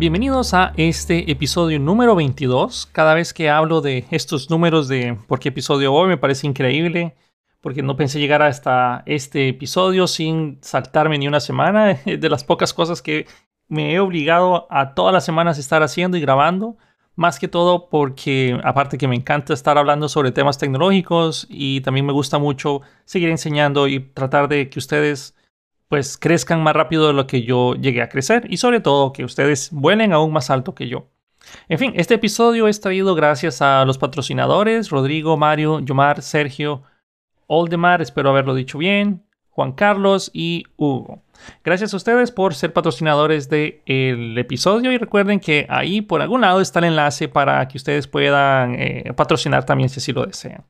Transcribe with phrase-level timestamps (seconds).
[0.00, 2.88] Bienvenidos a este episodio número 22.
[2.90, 7.16] Cada vez que hablo de estos números de por qué episodio hoy me parece increíble,
[7.60, 11.98] porque no pensé llegar hasta este episodio sin saltarme ni una semana.
[12.06, 13.26] De las pocas cosas que
[13.68, 16.78] me he obligado a todas las semanas estar haciendo y grabando.
[17.14, 22.06] Más que todo porque aparte que me encanta estar hablando sobre temas tecnológicos y también
[22.06, 25.34] me gusta mucho seguir enseñando y tratar de que ustedes
[25.90, 29.24] pues crezcan más rápido de lo que yo llegué a crecer y sobre todo que
[29.24, 31.08] ustedes vuelen aún más alto que yo.
[31.68, 36.84] En fin, este episodio es traído gracias a los patrocinadores Rodrigo, Mario, Yomar, Sergio,
[37.48, 41.24] Oldemar, espero haberlo dicho bien, Juan Carlos y Hugo.
[41.64, 46.60] Gracias a ustedes por ser patrocinadores del episodio y recuerden que ahí por algún lado
[46.60, 50.64] está el enlace para que ustedes puedan eh, patrocinar también si así lo desean.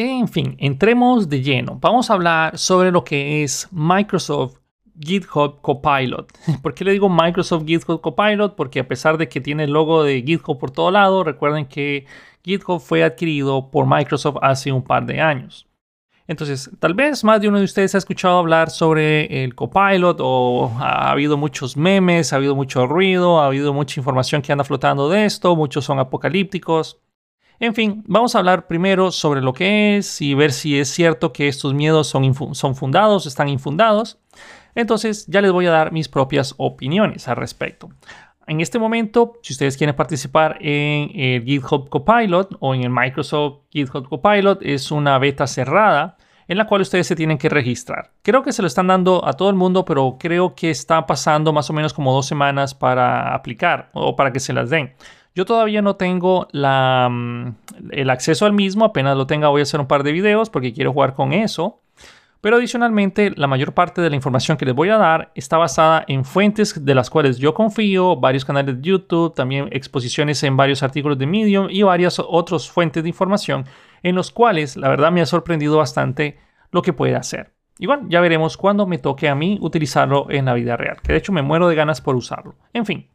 [0.00, 1.76] En fin, entremos de lleno.
[1.80, 4.58] Vamos a hablar sobre lo que es Microsoft
[4.96, 6.32] GitHub Copilot.
[6.62, 8.54] ¿Por qué le digo Microsoft GitHub Copilot?
[8.54, 12.06] Porque a pesar de que tiene el logo de GitHub por todo lado, recuerden que
[12.44, 15.66] GitHub fue adquirido por Microsoft hace un par de años.
[16.28, 20.70] Entonces, tal vez más de uno de ustedes ha escuchado hablar sobre el Copilot o
[20.78, 25.08] ha habido muchos memes, ha habido mucho ruido, ha habido mucha información que anda flotando
[25.08, 27.00] de esto, muchos son apocalípticos.
[27.60, 31.32] En fin, vamos a hablar primero sobre lo que es y ver si es cierto
[31.32, 34.20] que estos miedos son, son fundados, están infundados.
[34.76, 37.88] Entonces ya les voy a dar mis propias opiniones al respecto.
[38.46, 43.64] En este momento, si ustedes quieren participar en el GitHub Copilot o en el Microsoft
[43.70, 48.12] GitHub Copilot, es una beta cerrada en la cual ustedes se tienen que registrar.
[48.22, 51.52] Creo que se lo están dando a todo el mundo, pero creo que está pasando
[51.52, 54.94] más o menos como dos semanas para aplicar o para que se las den.
[55.34, 57.48] Yo todavía no tengo mm,
[57.90, 60.72] el acceso al mismo, apenas lo tenga voy a hacer un par de videos porque
[60.72, 61.80] quiero jugar con eso.
[62.40, 66.04] Pero adicionalmente, la mayor parte de la información que les voy a dar está basada
[66.06, 70.84] en fuentes de las cuales yo confío, varios canales de YouTube, también exposiciones en varios
[70.84, 73.64] artículos de Medium y varias otras fuentes de información
[74.04, 76.38] en los cuales la verdad me ha sorprendido bastante
[76.70, 77.54] lo que puede hacer.
[77.80, 81.18] Igual, ya veremos cuando me toque a mí utilizarlo en la vida real, que de
[81.18, 82.54] hecho me muero de ganas por usarlo.
[82.72, 83.10] En fin,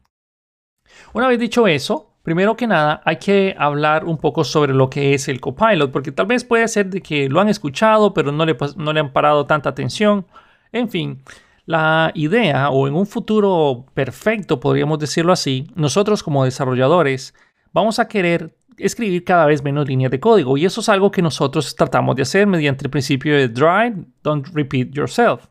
[1.13, 5.13] una vez dicho eso, Primero que nada, hay que hablar un poco sobre lo que
[5.13, 8.45] es el copilot, porque tal vez puede ser de que lo han escuchado, pero no
[8.45, 10.25] le, no le han parado tanta atención.
[10.71, 11.21] En fin,
[11.65, 17.33] la idea, o en un futuro perfecto, podríamos decirlo así, nosotros como desarrolladores
[17.73, 21.21] vamos a querer escribir cada vez menos líneas de código, y eso es algo que
[21.21, 25.47] nosotros tratamos de hacer mediante el principio de drive, don't repeat yourself.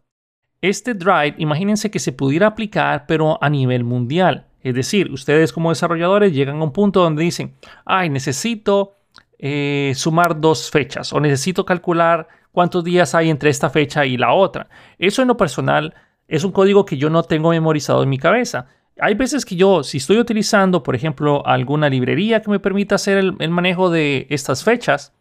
[0.63, 4.47] Este drive, imagínense que se pudiera aplicar, pero a nivel mundial.
[4.63, 8.97] Es decir, ustedes como desarrolladores llegan a un punto donde dicen, ay, necesito
[9.39, 14.33] eh, sumar dos fechas o necesito calcular cuántos días hay entre esta fecha y la
[14.33, 14.69] otra.
[14.99, 15.95] Eso en lo personal
[16.29, 18.67] es un código que yo no tengo memorizado en mi cabeza.
[19.01, 23.19] Hay veces que yo, si estoy utilizando, por ejemplo, alguna librería que me permita hacer
[23.19, 25.13] el, el manejo de estas fechas,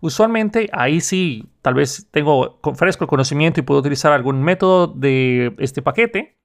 [0.00, 5.54] usualmente ahí sí, tal vez tengo fresco el conocimiento y puedo utilizar algún método de
[5.58, 6.36] este paquete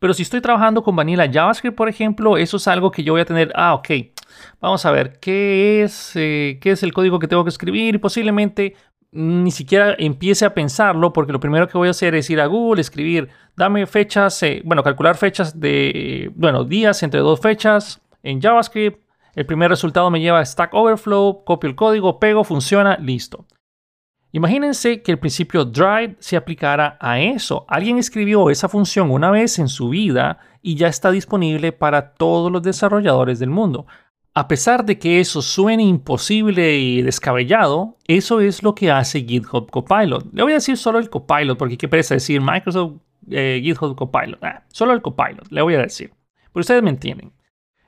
[0.00, 3.20] pero si estoy trabajando con Vanilla JavaScript, por ejemplo, eso es algo que yo voy
[3.20, 3.88] a tener, ah, ok,
[4.60, 7.94] vamos a ver, ¿qué es, eh, qué es el código que tengo que escribir?
[7.94, 8.74] Y posiblemente
[9.12, 12.46] ni siquiera empiece a pensarlo, porque lo primero que voy a hacer es ir a
[12.46, 18.40] Google, escribir, dame fechas, eh, bueno, calcular fechas de, bueno, días entre dos fechas en
[18.40, 19.04] JavaScript.
[19.34, 23.46] El primer resultado me lleva a Stack Overflow, copio el código, pego, funciona, listo.
[24.32, 27.64] Imagínense que el principio drive se aplicara a eso.
[27.68, 32.52] Alguien escribió esa función una vez en su vida y ya está disponible para todos
[32.52, 33.86] los desarrolladores del mundo.
[34.32, 39.68] A pesar de que eso suene imposible y descabellado, eso es lo que hace GitHub
[39.68, 40.32] Copilot.
[40.32, 44.38] Le voy a decir solo el Copilot porque qué parece decir Microsoft eh, GitHub Copilot.
[44.42, 46.12] Ah, solo el Copilot, le voy a decir.
[46.52, 47.32] Pero ustedes me entienden.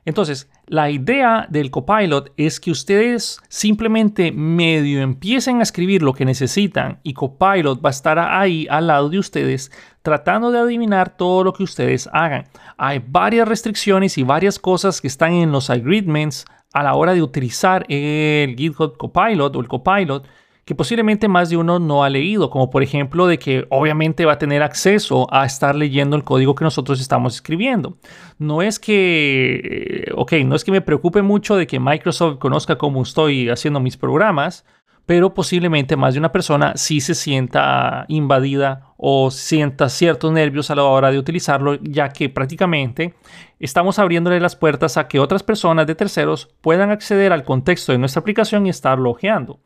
[0.05, 6.25] Entonces, la idea del copilot es que ustedes simplemente medio empiecen a escribir lo que
[6.25, 9.71] necesitan y copilot va a estar ahí al lado de ustedes
[10.01, 12.47] tratando de adivinar todo lo que ustedes hagan.
[12.79, 17.21] Hay varias restricciones y varias cosas que están en los agreements a la hora de
[17.21, 20.27] utilizar el GitHub Copilot o el Copilot
[20.65, 24.35] que posiblemente más de uno no ha leído, como por ejemplo de que obviamente va
[24.35, 27.97] a tener acceso a estar leyendo el código que nosotros estamos escribiendo.
[28.39, 32.79] No es que, eh, ok, no es que me preocupe mucho de que Microsoft conozca
[32.79, 34.65] cómo estoy haciendo mis programas,
[35.05, 40.77] pero posiblemente más de una persona sí se sienta invadida o sienta ciertos nervios a
[40.77, 43.15] la hora de utilizarlo, ya que prácticamente
[43.59, 47.99] estamos abriéndole las puertas a que otras personas de terceros puedan acceder al contexto de
[47.99, 49.59] nuestra aplicación y estar logeando.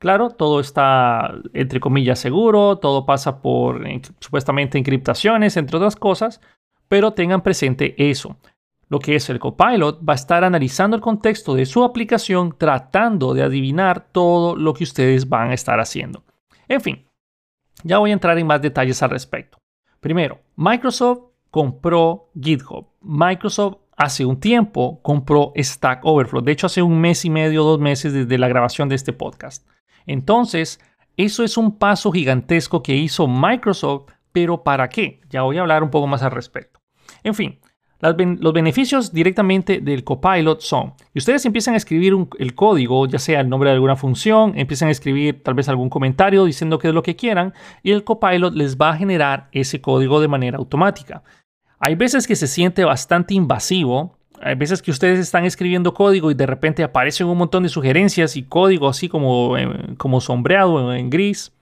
[0.00, 3.84] Claro, todo está, entre comillas, seguro, todo pasa por
[4.18, 6.40] supuestamente encriptaciones, entre otras cosas,
[6.88, 8.36] pero tengan presente eso.
[8.88, 13.34] lo que es el copilot, va a estar analizando el contexto de su aplicación tratando
[13.34, 16.24] de adivinar todo lo que ustedes van a estar haciendo.
[16.66, 17.06] En fin,
[17.84, 19.58] ya voy a entrar en más detalles al respecto.
[20.00, 21.20] Primero, Microsoft
[21.50, 22.88] compró GitHub.
[23.00, 26.42] Microsoft hace un tiempo compró Stack Overflow.
[26.42, 29.68] De hecho, hace un mes y medio, dos meses desde la grabación de este podcast.
[30.06, 30.80] Entonces,
[31.16, 35.20] eso es un paso gigantesco que hizo Microsoft, pero ¿para qué?
[35.28, 36.80] Ya voy a hablar un poco más al respecto.
[37.22, 37.58] En fin,
[38.00, 43.40] los beneficios directamente del copilot son, y ustedes empiezan a escribir el código, ya sea
[43.40, 46.94] el nombre de alguna función, empiezan a escribir tal vez algún comentario diciendo qué es
[46.94, 47.52] lo que quieran,
[47.82, 51.22] y el copilot les va a generar ese código de manera automática.
[51.78, 56.34] Hay veces que se siente bastante invasivo, hay veces que ustedes están escribiendo código y
[56.34, 61.10] de repente aparecen un montón de sugerencias y código así como, eh, como sombreado en
[61.10, 61.52] gris.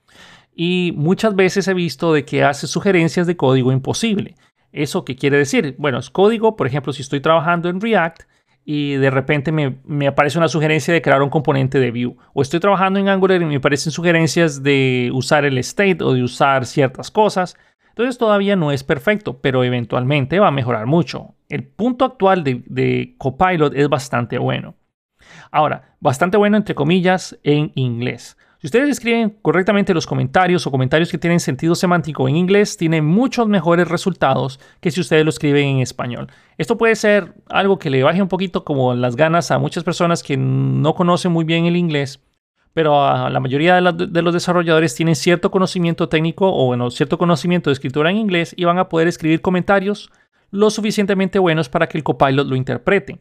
[0.54, 4.34] Y muchas veces he visto de que hace sugerencias de código imposible.
[4.72, 5.74] ¿Eso qué quiere decir?
[5.78, 8.22] Bueno, es código, por ejemplo, si estoy trabajando en React
[8.64, 12.16] y de repente me, aparece una sugerencia de crear un componente de Vue.
[12.34, 16.22] O estoy trabajando en Angular y me aparecen sugerencias de usar el state o de
[16.22, 17.56] usar ciertas cosas.
[17.98, 21.34] Entonces todavía no es perfecto, pero eventualmente va a mejorar mucho.
[21.48, 24.76] El punto actual de, Copilot es bastante bueno.
[25.50, 28.36] Ahora, bastante bueno entre comillas en inglés.
[28.60, 33.04] Si ustedes escriben correctamente los comentarios o comentarios que tienen sentido semántico en inglés, tienen
[33.04, 36.28] muchos mejores resultados que si ustedes lo escriben en español.
[36.56, 40.22] Esto puede ser algo que le baje un poquito como las ganas a muchas personas
[40.22, 42.20] que no conocen muy bien el inglés,
[42.72, 47.70] pero a la mayoría de, los desarrolladores tienen cierto conocimiento técnico o bueno, cierto conocimiento
[47.70, 50.10] de escritura en inglés y van a poder escribir comentarios
[50.50, 53.20] lo suficientemente buenos para que el copilot lo interprete.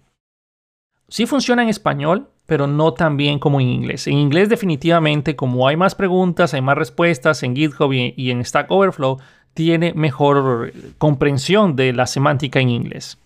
[1.10, 4.08] Si funciona en español, pero no tan bien como en inglés.
[4.08, 8.72] En inglés definitivamente, como hay más preguntas, hay más respuestas en GitHub y, en Stack
[8.72, 9.18] Overflow,
[9.54, 13.20] tiene mejor comprensión de la semántica en inglés.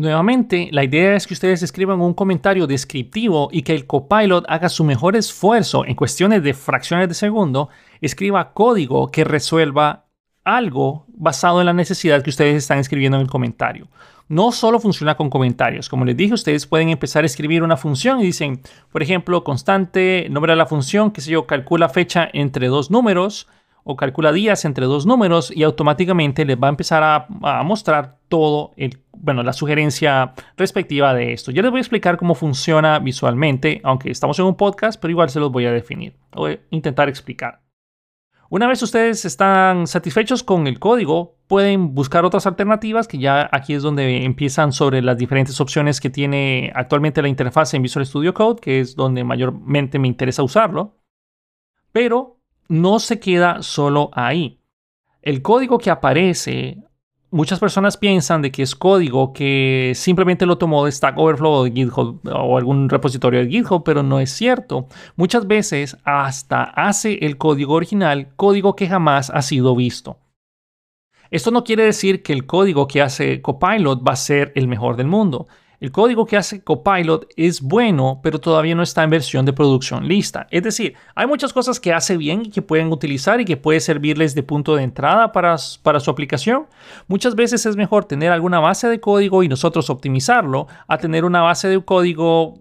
[0.00, 4.70] Nuevamente, la idea es que ustedes escriban un comentario descriptivo y que el copilot haga
[4.70, 7.68] su mejor esfuerzo en cuestiones de fracciones de segundo,
[8.00, 10.06] escriba código que resuelva
[10.42, 13.88] algo basado en la necesidad que ustedes están escribiendo en el comentario
[14.30, 15.88] no solo funciona con comentarios.
[15.88, 18.60] Como les dije, ustedes pueden empezar a escribir una función y dicen,
[18.92, 23.48] por ejemplo, constante, nombre de la función, que sé yo, calcula fecha entre dos números
[23.90, 28.72] o calcula días entre dos números y automáticamente les va a empezar a, mostrar todo
[28.76, 31.50] el, bueno, la sugerencia respectiva de esto.
[31.50, 35.30] Ya les voy a explicar cómo funciona visualmente, aunque estamos en un podcast, pero igual
[35.30, 36.16] se los voy a definir.
[36.32, 37.62] A intentar explicar.
[38.48, 43.74] Una vez ustedes están satisfechos con el código, pueden buscar otras alternativas que ya aquí
[43.74, 48.34] es donde empiezan sobre las diferentes opciones que tiene actualmente la interfaz en Visual Studio
[48.34, 50.96] Code, que es donde mayormente me interesa usarlo.
[51.92, 52.39] Pero
[52.70, 54.60] no se queda solo ahí.
[55.22, 56.78] El código que aparece
[57.32, 61.64] muchas personas piensan de que es código que simplemente lo tomó de Stack Overflow o
[61.64, 64.86] de GitHub o algún repositorio de GitHub, pero no es cierto.
[65.16, 70.18] Muchas veces hasta hace el código original, código que jamás ha sido visto.
[71.32, 74.96] Esto no quiere decir que el código que hace Copilot va a ser el mejor
[74.96, 75.48] del mundo.
[75.80, 80.06] El código que hace Copilot es bueno, pero todavía no está en versión de producción
[80.06, 80.46] lista.
[80.50, 83.80] Es decir, hay muchas cosas que hace bien y que pueden utilizar y que puede
[83.80, 86.66] servirles de punto de entrada para, para su aplicación.
[87.08, 91.40] Muchas veces es mejor tener alguna base de código y nosotros optimizarlo a tener una
[91.40, 92.58] base de código,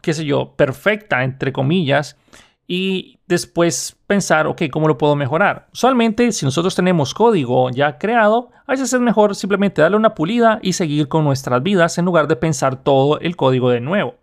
[0.00, 2.16] qué sé yo, perfecta, entre comillas,
[2.70, 5.68] y después pensar, ok, ¿cómo lo puedo mejorar?
[5.72, 10.60] Usualmente, si nosotros tenemos código ya creado, a veces es mejor simplemente darle una pulida
[10.62, 14.16] y seguir con nuestras vidas en lugar de pensar todo el código de nuevo.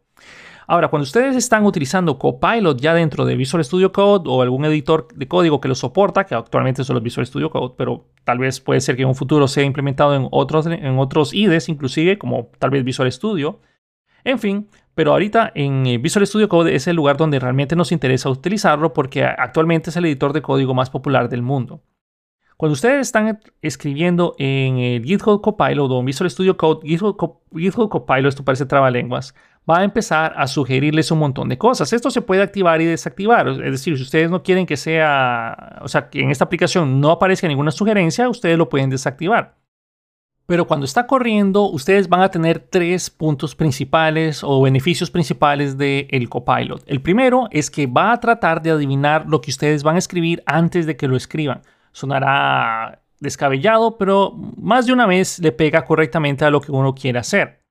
[0.67, 5.07] Ahora, cuando ustedes están utilizando Copilot ya dentro de Visual Studio Code o algún editor
[5.13, 8.59] de código que lo soporta, que actualmente son los Visual Studio Code, pero tal vez
[8.59, 12.49] puede ser que en un futuro sea implementado en otros, en otros IDEs, inclusive como
[12.59, 13.59] tal vez Visual Studio.
[14.23, 17.91] En fin, pero ahorita en eh, Visual Studio Code es el lugar donde realmente nos
[17.91, 21.83] interesa utilizarlo porque actualmente es el editor de código más popular del mundo.
[22.57, 28.29] Cuando ustedes están escribiendo en el GitHub Copilot o en Visual Studio Code, GitHub, Copilot,
[28.29, 29.35] esto parece trabalenguas,
[29.69, 31.91] va a empezar a sugerirles un montón de cosas.
[31.91, 33.49] Esto se puede activar y desactivar.
[33.49, 37.11] Es decir, si ustedes no quieren que sea, o sea, que en esta aplicación no
[37.11, 39.55] aparezca ninguna sugerencia, ustedes lo pueden desactivar.
[40.47, 46.07] Pero cuando está corriendo, ustedes van a tener tres puntos principales o beneficios principales del
[46.11, 46.83] el copilot.
[46.85, 50.43] El primero es que va a tratar de adivinar lo que ustedes van a escribir
[50.45, 51.61] antes de que lo escriban.
[51.91, 57.17] Sonará descabellado, pero más de una vez le pega correctamente a lo que uno quiere
[57.17, 57.61] hacer.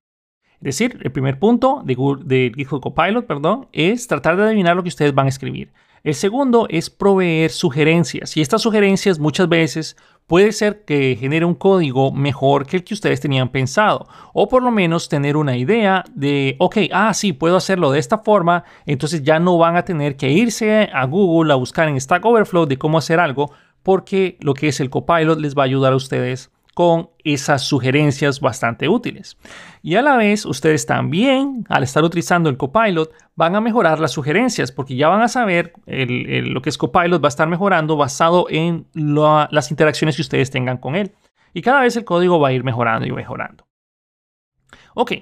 [0.55, 4.83] Es decir, el primer punto de, de GitHub Copilot perdón, es tratar de adivinar lo
[4.83, 5.73] que ustedes van a escribir.
[6.05, 9.97] El segundo es proveer sugerencias y estas sugerencias muchas veces
[10.27, 14.63] puede ser que genere un código mejor que el que ustedes tenían pensado o por
[14.63, 19.23] lo menos tener una idea de, ok, ah, sí, puedo hacerlo de esta forma, entonces
[19.23, 22.77] ya no van a tener que irse a Google a buscar en Stack Overflow de
[22.77, 26.51] cómo hacer algo porque lo que es el copilot les va a ayudar a ustedes
[26.75, 29.39] con esas sugerencias bastante útiles.
[29.83, 34.13] Y a la vez, ustedes también, al estar utilizando el Copilot, van a mejorar las
[34.13, 38.47] sugerencias, porque ya van a saber lo que es Copilot va a estar mejorando basado
[38.51, 41.13] en las interacciones que ustedes tengan con él.
[41.53, 43.65] Y cada vez el código va a ir mejorando y mejorando.
[44.95, 45.13] Ok,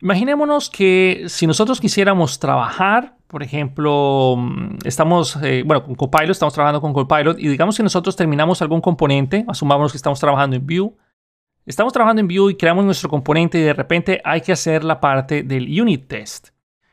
[0.00, 6.52] imaginémonos que si nosotros quisiéramos trabajar por ejemplo, mm, estamos, eh, bueno, con Copilot, estamos
[6.52, 10.66] trabajando con Copilot y digamos que nosotros terminamos algún componente, asumamos que estamos trabajando en
[10.66, 10.90] Vue,
[11.64, 14.98] estamos trabajando en Vue y creamos nuestro componente y de repente hay que hacer la
[14.98, 16.48] parte del unit test.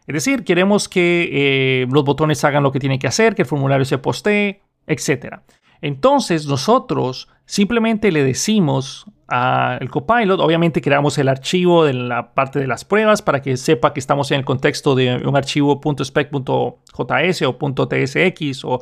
[0.06, 3.48] Es decir, queremos que eh, los botones hagan lo que tienen que hacer, que el
[3.48, 5.40] formulario se postee, etc.
[5.82, 12.68] Entonces nosotros simplemente le decimos al copilot, obviamente creamos el archivo de la parte de
[12.68, 17.58] las pruebas para que sepa que estamos en el contexto de un archivo .spec.js o
[17.58, 18.80] .tsx o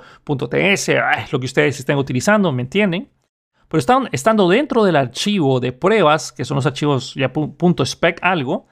[0.48, 0.92] .ts,
[1.32, 3.10] lo que ustedes estén utilizando, ¿me entienden?
[3.68, 7.32] Pero estando dentro del archivo de pruebas, que son los archivos ya
[7.86, 8.68] .spec algo,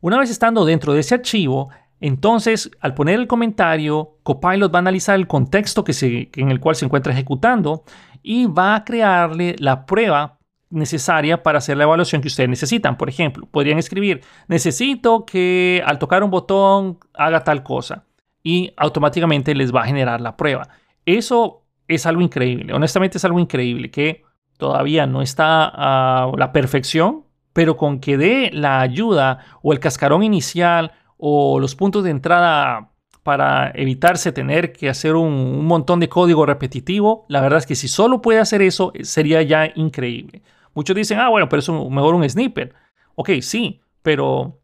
[0.00, 1.68] una vez estando dentro de ese archivo,
[2.00, 6.76] entonces, al poner el comentario, Copilot va a analizar el contexto que en el cual
[6.76, 7.82] se encuentra ejecutando
[8.22, 10.38] y va a crearle la prueba
[10.70, 12.96] necesaria para hacer la evaluación que ustedes necesitan.
[12.96, 18.04] Por ejemplo, podrían escribir, necesito que al tocar un botón haga tal cosa
[18.42, 20.68] y automáticamente les va a generar la prueba.
[21.06, 24.24] Eso es algo increíble, honestamente es algo increíble que
[24.58, 30.22] todavía no está a la perfección, pero con que dé la ayuda o el cascarón
[30.22, 32.90] inicial o los puntos de entrada
[33.28, 37.86] para evitarse tener que hacer un, montón de código repetitivo, la verdad es que si
[37.86, 40.40] solo puede hacer eso, eh, sería ya increíble.
[40.72, 42.74] Muchos dicen, ah, bueno, pero es mejor un snippet.
[43.16, 44.62] Ok, sí, pero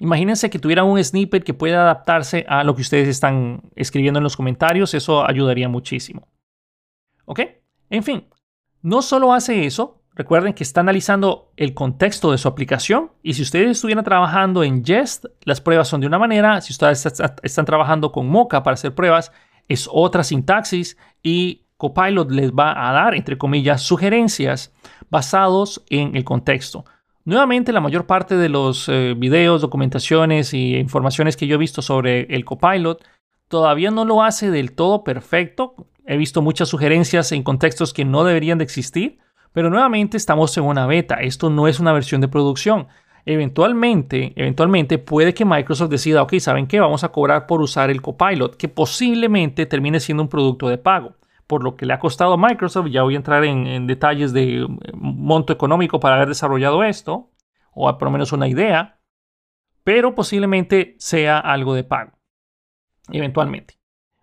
[0.00, 4.24] imagínense que tuvieran un snippet que pueda adaptarse a lo que ustedes están escribiendo en
[4.24, 6.26] los comentarios, eso ayudaría muchísimo.
[7.26, 7.42] ¿Ok?
[7.90, 8.26] En fin,
[8.82, 13.42] no solo hace eso, Recuerden que está analizando el contexto de su aplicación y si
[13.42, 17.06] ustedes estuvieran trabajando en Jest, las pruebas son de una manera, si ustedes
[17.42, 19.30] están trabajando con Mocha para hacer pruebas,
[19.68, 24.74] es otra sintaxis y Copilot les va a dar, entre comillas, sugerencias
[25.10, 26.84] basados en el contexto.
[27.24, 31.82] Nuevamente, la mayor parte de los eh, videos, documentaciones y informaciones que yo he visto
[31.82, 33.04] sobre el Copilot
[33.48, 35.74] todavía no lo hace del todo perfecto.
[36.04, 39.18] He visto muchas sugerencias en contextos que no deberían de existir
[39.52, 42.88] pero nuevamente estamos en una beta, esto no es una versión de producción.
[43.26, 46.80] Eventualmente, eventualmente puede que Microsoft decida, ok, ¿saben qué?
[46.80, 51.16] Vamos a cobrar por usar el Copilot, que posiblemente termine siendo un producto de pago.
[51.46, 54.62] Por lo que le ha costado a Microsoft, ya voy a entrar en, detalles de
[54.62, 57.30] eh, monto económico para haber desarrollado esto,
[57.72, 59.00] o por lo menos una idea,
[59.84, 62.12] pero posiblemente sea algo de pago.
[63.10, 63.74] Eventualmente.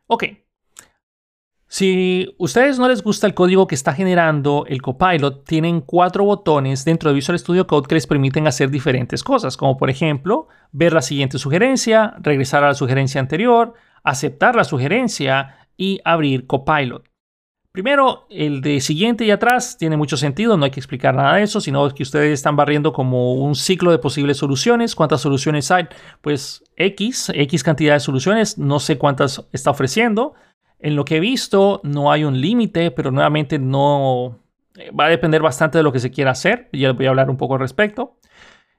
[0.08, 0.24] Ok,
[1.70, 6.86] si ustedes no les gusta el código que está generando el Copilot, tienen cuatro botones
[6.86, 10.94] dentro de Visual Studio Code que les permiten hacer diferentes cosas, como por ejemplo, ver
[10.94, 17.04] la siguiente sugerencia, regresar a la sugerencia anterior, aceptar la sugerencia y abrir Copilot.
[17.78, 21.44] Primero, el de siguiente y atrás tiene mucho sentido, no hay que explicar nada de
[21.44, 24.96] eso, sino que ustedes están barriendo como un ciclo de posibles soluciones.
[24.96, 25.88] ¿Cuántas soluciones hay?
[26.22, 30.34] Pues X, X cantidad de soluciones, no sé cuántas está ofreciendo.
[30.80, 34.40] En lo que he visto, no hay un límite, pero nuevamente no
[34.76, 36.70] eh, va a depender bastante de lo que se quiera hacer.
[36.72, 38.18] Ya voy a hablar un poco al respecto.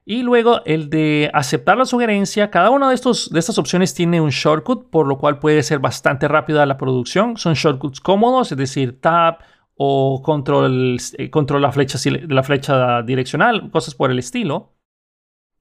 [0.05, 2.49] Y luego el de aceptar la sugerencia.
[2.49, 5.79] Cada una de, estos, de estas opciones tiene un shortcut, por lo cual puede ser
[5.79, 7.37] bastante rápida la producción.
[7.37, 9.37] Son shortcuts cómodos, es decir, tab
[9.75, 14.73] o control, eh, control la, flecha, la flecha direccional, cosas por el estilo.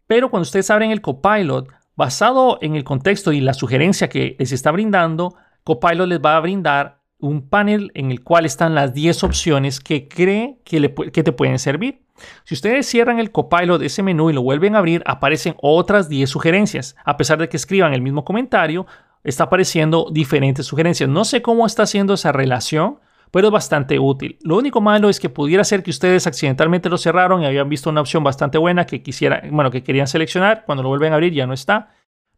[0.06, 4.52] Pero cuando ustedes abren el copilot, basado en el contexto y la sugerencia que les
[4.52, 5.36] está brindando,
[5.68, 10.08] Copilot les va a brindar un panel en el cual están las 10 opciones que
[10.08, 12.06] cree que, que te pueden servir.
[12.44, 16.08] Si ustedes cierran el Copilot de ese menú y lo vuelven a abrir, aparecen otras
[16.08, 16.96] 10 sugerencias.
[17.04, 18.86] A pesar de que escriban el mismo comentario,
[19.22, 21.10] está apareciendo diferentes sugerencias.
[21.10, 24.38] No sé cómo está haciendo esa relación, pero es bastante útil.
[24.40, 27.90] Lo único malo es que pudiera ser que ustedes accidentalmente lo cerraron y habían visto
[27.90, 30.64] una opción bastante buena que quisiera, bueno, que querían seleccionar.
[30.64, 31.90] Cuando lo vuelven a abrir ya no está.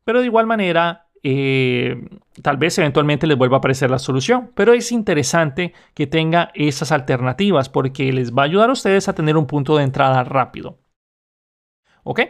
[0.02, 2.08] Pero de igual manera, eh,
[2.42, 4.52] tal vez eventualmente les vuelva a aparecer la solución.
[4.54, 9.14] Pero es interesante que tenga esas alternativas porque les va a ayudar a ustedes a
[9.14, 10.78] tener un punto de entrada rápido.
[12.02, 12.20] ¿Ok?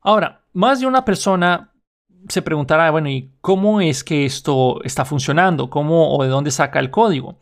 [0.00, 1.72] Ahora, más de una persona
[2.28, 5.68] se preguntará, bueno, ¿y cómo es que esto está funcionando?
[5.68, 7.38] ¿Cómo o de dónde saca el código?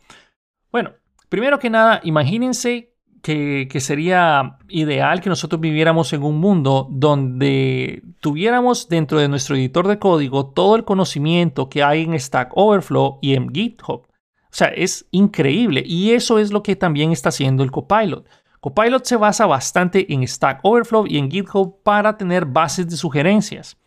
[0.71, 0.93] Bueno,
[1.29, 2.92] primero que nada, imagínense
[3.23, 9.87] que, sería ideal que nosotros viviéramos en un mundo donde tuviéramos dentro de nuestro editor
[9.87, 14.01] de código todo el conocimiento que hay en Stack Overflow y en GitHub.
[14.01, 18.27] O sea, es increíble y eso es lo que también está haciendo el Copilot.
[18.59, 23.77] Copilot se basa bastante en Stack Overflow y en GitHub para tener bases de sugerencias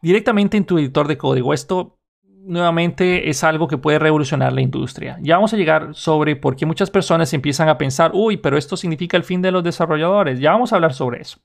[0.00, 1.52] directamente en tu editor de código.
[1.52, 1.98] Esto
[2.44, 5.18] nuevamente es algo que puede revolucionar la industria.
[5.20, 8.76] Ya vamos a llegar sobre por qué muchas personas empiezan a pensar, uy, pero esto
[8.76, 10.40] significa el fin de los desarrolladores.
[10.40, 11.38] Ya vamos a hablar sobre eso.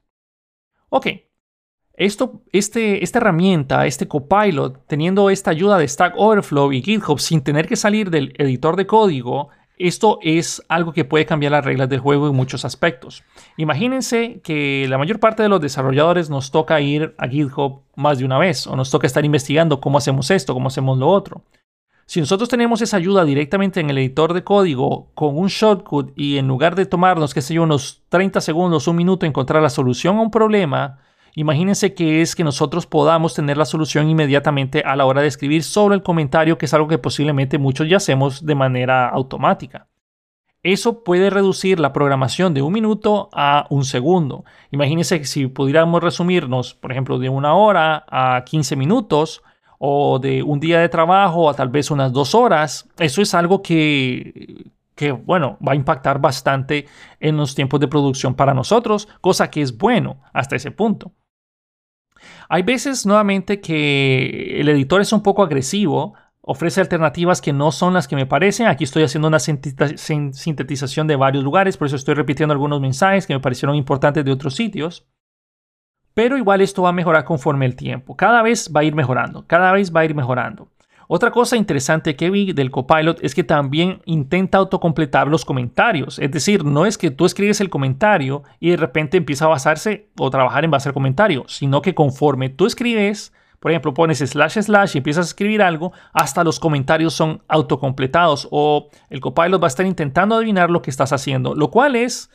[0.90, 1.08] Ok,
[1.94, 7.42] esto, este, esta herramienta, este copilot, teniendo esta ayuda de Stack Overflow y GitHub sin
[7.42, 11.90] tener que salir del editor de código, esto es algo que puede cambiar las reglas
[11.90, 13.24] del juego en muchos aspectos.
[13.58, 18.26] Imagínense que la mayor parte de los desarrolladores nos toca ir a GitHub más de
[18.26, 21.44] una vez o nos toca estar investigando cómo hacemos esto, cómo hacemos lo otro.
[22.06, 26.38] Si nosotros tenemos esa ayuda directamente en el editor de código con un shortcut y
[26.38, 30.18] en lugar de tomarnos, qué sé yo, unos 30 segundos, un minuto encontrar la solución
[30.18, 31.00] a un problema,
[31.40, 35.62] Imagínense que es que nosotros podamos tener la solución inmediatamente a la hora de escribir
[35.62, 39.88] sobre el comentario, que es algo que posiblemente muchos ya hacemos de manera automática.
[40.64, 44.46] Eso puede reducir la programación de un minuto a un segundo.
[44.72, 49.44] Imagínense que si pudiéramos resumirnos, por ejemplo, de una hora a 15 minutos
[49.78, 53.62] o de un día de trabajo a tal vez unas dos horas, eso es algo
[53.62, 56.88] que, que, bueno, va a impactar bastante
[57.20, 61.12] en los tiempos de producción para nosotros, cosa que es bueno hasta ese punto.
[62.50, 67.94] Hay veces nuevamente que el editor es un poco agresivo, ofrece alternativas que no son
[67.94, 68.68] las que me parecen.
[68.68, 73.34] Aquí estoy haciendo una sintetización de varios lugares, por eso estoy repitiendo algunos mensajes que
[73.34, 75.06] me parecieron importantes de otros sitios.
[76.14, 78.16] Pero igual esto va a mejorar conforme el tiempo.
[78.16, 80.70] Cada vez va a ir mejorando, cada vez va a ir mejorando.
[81.10, 86.20] Otra cosa interesante que vi del copilot es que también intenta autocompletar los comentarios.
[86.20, 90.10] Es decir, no es que tú escribes el comentario y de repente empieza a basarse
[90.18, 93.32] o trabajar en base al comentario, sino que conforme tú escribes,
[93.62, 98.48] por ejemplo, pones slash slash y empiezas a escribir algo, hasta los comentarios son autocompletados
[98.52, 102.30] o el copilot va a estar intentando adivinar lo que estás haciendo, lo cual es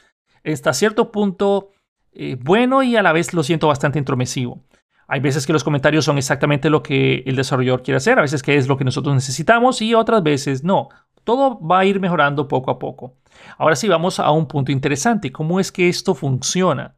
[0.45, 1.73] hasta cierto punto
[2.15, 4.63] eh, bueno y a la vez lo siento bastante intromisivo.
[5.09, 8.43] Hay veces que los comentarios son exactamente lo que el desarrollador quiere hacer, a veces
[8.43, 10.89] que es lo que nosotros necesitamos y otras veces no.
[11.25, 13.17] Todo va a ir mejorando poco a poco.
[13.59, 15.33] Ahora sí, vamos a un punto interesante.
[15.33, 16.95] ¿Cómo es que esto funciona?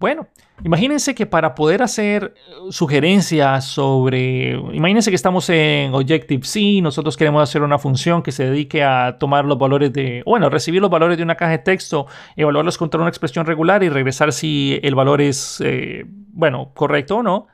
[0.00, 0.28] Bueno,
[0.62, 7.42] imagínense que para poder hacer eh, sugerencias sobre, imagínense que estamos en Objective-C, nosotros queremos
[7.42, 11.16] hacer una función que se dedique a tomar los valores de, bueno, recibir los valores
[11.16, 12.06] de una caja de texto,
[12.36, 17.22] evaluarlos contra una expresión regular y regresar si el valor es, eh, bueno, correcto o
[17.24, 17.48] no.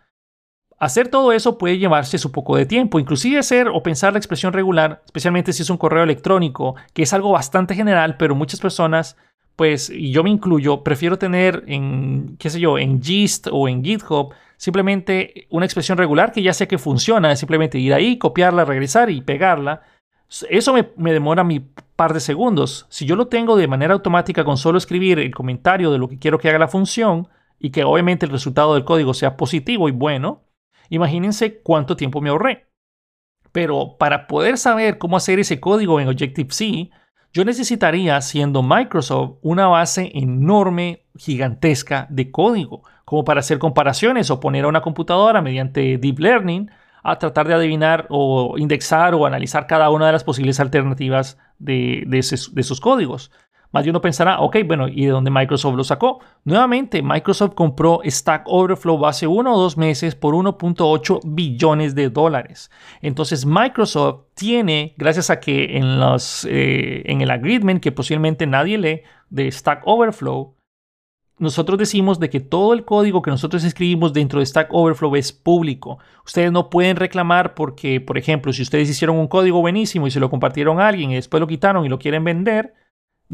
[0.79, 4.53] Hacer todo eso puede llevarse su poco de tiempo, inclusive hacer o pensar la expresión
[4.53, 9.17] regular, especialmente si es un correo electrónico, que es algo bastante general, pero muchas personas
[9.57, 13.85] pues, y yo me incluyo, prefiero tener en, qué sé yo, en Gist o en
[13.85, 18.64] GitHub simplemente una expresión regular que ya sé que funciona, es simplemente ir ahí, copiarla,
[18.64, 19.83] regresar y pegarla.
[20.49, 21.61] Eso me, me demora mi
[21.97, 22.87] par de segundos.
[22.88, 26.19] Si yo lo tengo de manera automática con solo escribir el comentario de lo que
[26.19, 27.29] quiero que haga la función
[27.61, 30.43] y que obviamente el resultado del código sea positivo y bueno,
[30.88, 32.67] imagínense cuánto tiempo me ahorré.
[33.53, 36.90] Pero para poder saber cómo hacer ese código en Objective-C,
[37.35, 44.38] yo necesitaría, siendo Microsoft, una base enorme, gigantesca de código, como para hacer comparaciones o
[44.38, 46.70] poner a una computadora mediante Deep Learning
[47.03, 52.05] a tratar de adivinar o indexar o analizar cada una de las posibles alternativas de,
[52.07, 53.33] de, códigos.
[53.75, 56.21] Más de uno pensará, ok, bueno, ¿y de dónde Microsoft lo sacó?
[56.45, 62.71] Nuevamente, Microsoft compró Stack Overflow hace uno o dos meses por 1.8 billones de dólares.
[63.03, 68.79] Entonces, Microsoft tiene, gracias a que en, los, eh, en el agreement que posiblemente nadie
[68.79, 70.55] lee de Stack Overflow,
[71.39, 75.33] nosotros decimos de que todo el código que nosotros escribimos dentro de Stack Overflow es
[75.33, 75.99] público.
[76.25, 80.21] Ustedes no pueden reclamar porque, por ejemplo, si ustedes hicieron un código buenísimo y se
[80.21, 82.84] lo compartieron a alguien y después lo quitaron y lo quieren vender,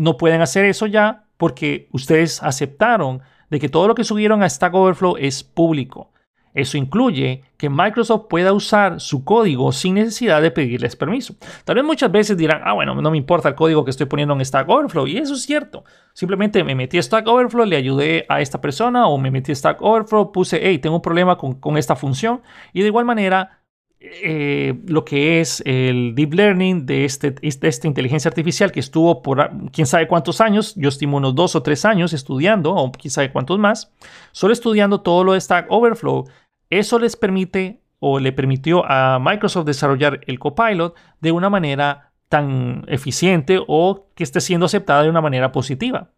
[0.01, 4.49] no pueden hacer eso ya porque ustedes aceptaron de que todo lo que subieron a
[4.49, 6.11] Stack Overflow es público.
[6.55, 11.35] Eso incluye que Microsoft pueda usar su código sin necesidad de pedirles permiso.
[11.65, 14.35] Tal vez muchas veces dirán, ah, bueno, no me importa el código que estoy poniendo
[14.35, 15.07] en Stack Overflow.
[15.07, 15.85] Y eso es cierto.
[16.15, 19.55] Simplemente me metí a Stack Overflow, le ayudé a esta persona o me metí a
[19.55, 22.41] Stack Overflow, puse, hey, tengo un problema con, con esta función.
[22.73, 23.60] Y de igual manera,
[24.03, 29.51] eh, lo que es el deep learning de, este, esta inteligencia artificial que estuvo por
[29.73, 33.31] quién sabe cuántos años, yo estimo unos dos o tres años estudiando, o quién sabe
[33.31, 33.93] cuántos más,
[34.33, 36.25] solo estudiando todo lo de Stack Overflow,
[36.71, 42.85] eso les permite o le permitió a Microsoft desarrollar el Copilot de una manera tan
[42.89, 46.13] eficiente o que esté siendo aceptada de una manera positiva.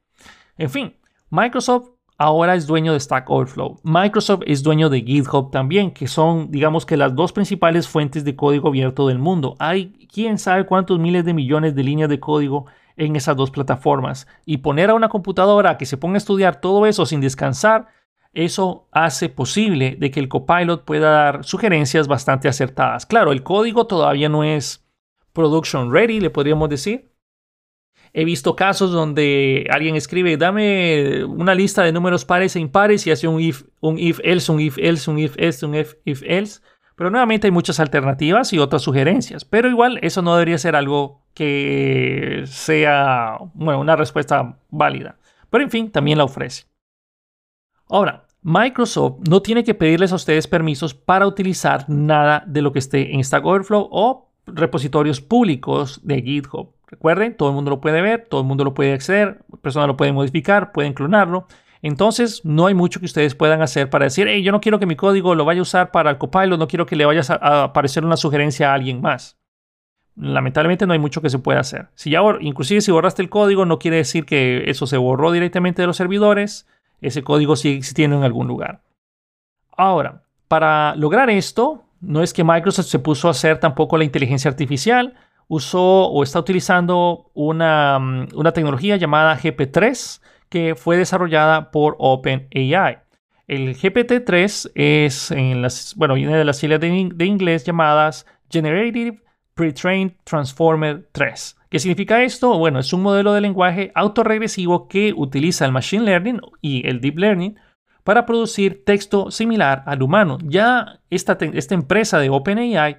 [0.57, 0.95] En fin,
[1.31, 3.81] Microsoft ahora es dueño de Stack Overflow.
[3.83, 8.37] Microsoft es dueño de GitHub también, que son, digamos que las dos principales fuentes de
[8.37, 9.57] código abierto del mundo.
[9.59, 14.27] Hay quién sabe cuántos miles de millones de líneas de código en esas dos plataformas.
[14.45, 17.89] Y poner a una computadora que se ponga a estudiar todo eso sin descansar,
[18.33, 23.07] eso hace posible de que el copilot pueda dar sugerencias bastante acertadas.
[23.07, 24.87] Claro, el código todavía no es
[25.33, 27.12] production ready, le podríamos decir,
[28.15, 33.11] He visto casos donde alguien escribe, dame una lista de números pares e impares y
[33.11, 36.23] hace un if, un if else, un if else, un if else, un if, if
[36.27, 36.61] else.
[36.95, 39.47] Pero nuevamente hay muchas alternativas y otras sugerencias.
[39.47, 45.17] Pero igual eso no debería ser algo que sea, bueno, una respuesta válida.
[45.49, 46.65] Pero en fin, también la ofrece.
[47.89, 52.81] Ahora, Microsoft no tiene que pedirles a ustedes permisos para utilizar nada de lo que
[52.81, 56.75] esté en Stack Overflow o repositorios públicos de GitHub.
[56.93, 59.97] Recuerden, todo el mundo lo puede ver, todo el mundo lo puede acceder, personas lo
[59.97, 61.47] pueden modificar, pueden clonarlo.
[61.81, 64.85] Entonces, no hay mucho que ustedes puedan hacer para decir, hey, yo no quiero que
[64.85, 67.65] mi código lo vaya a usar para el Copilot, no quiero que le vaya a
[67.65, 69.39] aparecer una sugerencia a alguien más.
[70.17, 71.89] Lamentablemente no hay mucho que se pueda hacer.
[71.95, 75.81] Si ya, inclusive si borraste el código, no quiere decir que eso se borró directamente
[75.81, 76.69] de los servidores.
[77.01, 78.83] Ese código sigue existiendo en algún lugar.
[79.75, 84.51] Ahora, para lograr esto, no es que Microsoft se puso a hacer tampoco la inteligencia
[84.51, 85.15] artificial,
[85.49, 92.99] usó o está utilizando una, mm, una tecnología llamada GPT-3 que fue desarrollada por OpenAI.
[93.49, 99.21] El GPT-3 es en bueno, viene de las siglas de, de, inglés llamadas Generative
[99.55, 101.59] Pre-trained Transformer 3.
[101.69, 102.59] ¿Qué significa esto?
[102.59, 107.19] Bueno, es un modelo de lenguaje autorregresivo que utiliza el Machine Learning y el Deep
[107.19, 107.57] Learning
[108.05, 110.39] para producir texto similar al humano.
[110.45, 112.99] Ya esta, esta empresa de OpenAI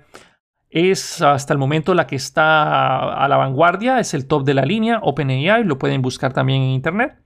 [0.73, 4.65] es hasta el momento la que está a la vanguardia, es el top de la
[4.65, 7.19] línea, OpenAI, lo pueden buscar también en internet.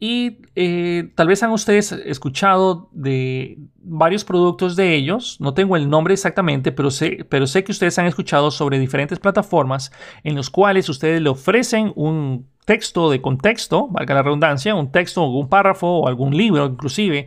[0.00, 5.90] Y eh, tal vez han ustedes escuchado de varios productos de ellos, no tengo el
[5.90, 9.92] nombre exactamente, pero sé, pero sé que ustedes han escuchado sobre diferentes plataformas
[10.24, 15.22] en los cuales ustedes le ofrecen un texto de contexto, valga la redundancia, un texto
[15.22, 17.26] o un párrafo o algún libro inclusive,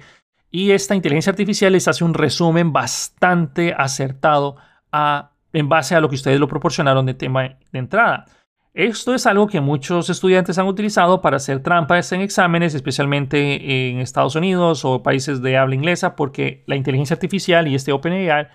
[0.50, 4.58] y esta inteligencia artificial les hace un resumen bastante acertado
[4.92, 8.26] en base a lo que ustedes lo proporcionaron de tema de entrada.
[8.74, 14.00] Esto es algo que muchos estudiantes han utilizado para hacer trampas en exámenes, especialmente en
[14.00, 18.48] Estados Unidos o países de habla inglesa, porque la inteligencia artificial y este OpenAI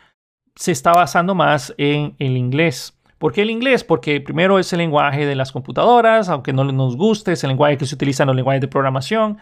[0.55, 2.97] se está basando más en el inglés.
[3.18, 3.85] ¿Por qué el inglés?
[3.85, 7.77] Porque primero es el lenguaje de las computadoras, aunque no nos guste, es el lenguaje
[7.77, 9.38] que se utiliza en los lenguajes de programación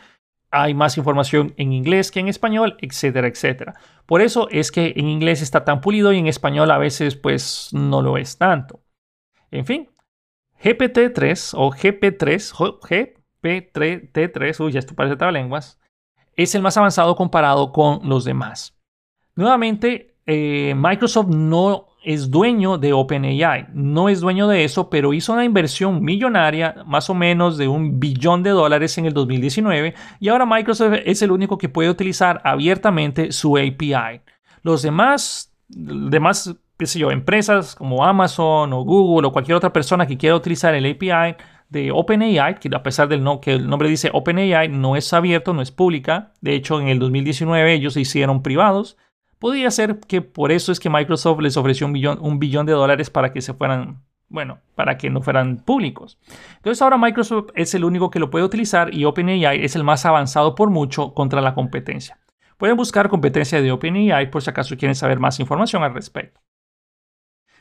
[0.52, 3.74] hay más información en inglés que en español, etcétera, etcétera.
[4.06, 7.70] Por eso es que en inglés está tan pulido y en español a veces pues
[7.72, 8.80] no lo es tanto.
[9.50, 9.90] En fin,
[10.62, 12.52] GPT-3 o GP3,
[13.42, 15.80] GPT-3, uy, ya esto parece lenguas,
[16.36, 18.78] es el más avanzado comparado con los demás.
[19.34, 23.66] Nuevamente, eh, Microsoft no es dueño de OpenAI.
[23.72, 28.00] No es dueño de eso, pero hizo una inversión millonaria, más o menos de un
[28.00, 32.40] billón de dólares en el 2019, y ahora Microsoft es el único que puede utilizar
[32.44, 34.20] abiertamente su API.
[34.62, 40.06] Los demás, demás qué sé yo, empresas como Amazon o Google o cualquier otra persona
[40.06, 41.36] que quiera utilizar el API
[41.68, 45.54] de OpenAI, que a pesar del no, que el nombre dice OpenAI, no es abierto,
[45.54, 46.32] no es pública.
[46.40, 48.98] De hecho, en el 2019 ellos se hicieron privados.
[49.42, 53.33] Podría ser que por eso es que Microsoft les ofreció un billón, de dólares para
[53.33, 56.16] que se fueran, bueno, para que no fueran públicos.
[56.59, 60.07] Entonces ahora Microsoft es el único que lo puede utilizar y OpenAI es el más
[60.07, 62.20] avanzado por mucho contra la competencia.
[62.57, 66.40] Pueden buscar competencia de OpenAI por si acaso quieren saber más información al respecto.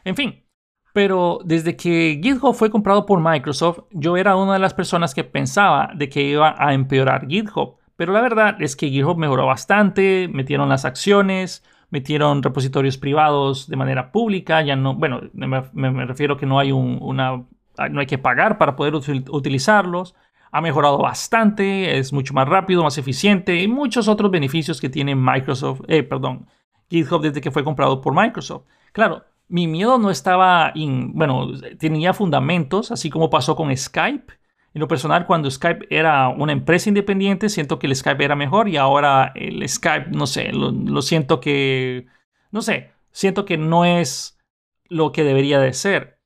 [0.04, 0.46] En fin,
[0.94, 5.24] pero desde que GitHub fue comprado por Microsoft, yo era una de las personas que
[5.24, 7.81] pensaba de que iba a empeorar GitHub.
[8.02, 13.76] Pero la verdad es que GitHub mejoró bastante, metieron las acciones, metieron repositorios privados de
[13.76, 17.44] manera pública, ya no, bueno, me, refiero que no hay una,
[17.92, 20.16] no hay que pagar para poder utilizarlos.
[20.52, 25.14] Ha mejorado bastante, es mucho más rápido, más eficiente y muchos otros beneficios que tiene
[25.14, 26.48] Microsoft, eh, perdón,
[26.90, 28.64] GitHub desde que fue comprado por Microsoft.
[28.94, 34.41] Claro, mi miedo no estaba, bueno, tenía fundamentos, así como pasó con Skype
[34.74, 38.70] en lo personal, cuando Skype era una empresa independiente, siento que el Skype era mejor
[38.70, 42.08] y ahora el Skype, no sé, lo, siento que,
[42.52, 44.40] no sé, siento que no es
[44.86, 46.20] lo que debería de ser.